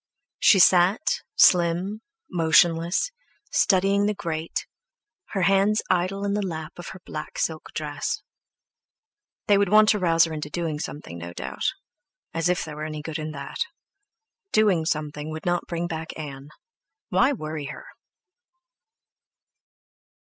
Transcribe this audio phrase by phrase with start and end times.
[0.39, 3.11] She sat, slim, motionless,
[3.51, 4.65] studying the grate,
[5.27, 8.23] her hands idle in the lap of her black silk dress.
[9.45, 11.73] They would want to rouse her into doing something, no doubt.
[12.33, 13.59] As if there were any good in that!
[14.51, 16.49] Doing something would not bring back Ann!
[17.09, 17.85] Why worry her?